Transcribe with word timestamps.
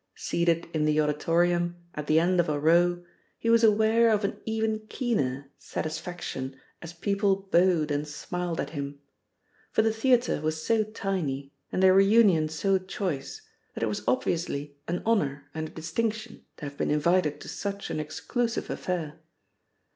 Seated 0.15 0.67
in 0.73 0.85
the 0.85 0.99
auditorium, 0.99 1.75
at 1.93 2.07
the 2.07 2.19
end 2.19 2.39
of 2.39 2.49
a 2.49 2.59
row, 2.59 3.05
he 3.37 3.51
was 3.51 3.63
aware 3.63 4.09
of 4.09 4.23
an 4.23 4.39
even 4.45 4.79
keener 4.89 5.51
satisfaction 5.59 6.59
as 6.81 6.91
people 6.91 7.43
bowed 7.51 7.91
and 7.91 8.07
smiled 8.07 8.59
at 8.59 8.71
him; 8.71 8.99
for 9.69 9.83
the 9.83 9.93
theatre 9.93 10.41
was 10.41 10.65
so 10.65 10.83
tiny 10.83 11.53
and 11.71 11.83
the 11.83 11.93
reunion 11.93 12.49
so 12.49 12.79
choice 12.79 13.43
that 13.75 13.83
it 13.83 13.89
was 13.89 14.03
obviously 14.07 14.75
an 14.87 15.03
honour 15.05 15.47
and 15.53 15.67
a 15.67 15.71
distinction 15.71 16.43
to 16.57 16.65
have 16.65 16.77
been 16.77 16.89
invited 16.89 17.39
to 17.39 17.47
such 17.47 17.91
an 17.91 17.99
exclusive 17.99 18.71
affair. 18.71 19.19